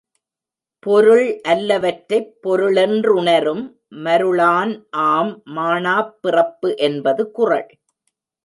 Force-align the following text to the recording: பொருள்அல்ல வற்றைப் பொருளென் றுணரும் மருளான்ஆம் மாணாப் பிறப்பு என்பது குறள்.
பொருள்அல்ல 0.85 1.79
வற்றைப் 1.79 2.31
பொருளென் 2.41 2.97
றுணரும் 3.07 3.63
மருளான்ஆம் 4.05 5.31
மாணாப் 5.55 6.13
பிறப்பு 6.21 6.71
என்பது 6.79 7.31
குறள். 7.31 7.69